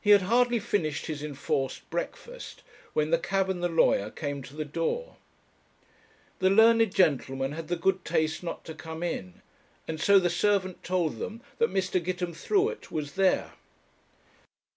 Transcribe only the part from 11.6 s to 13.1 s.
Mr. Gitemthruet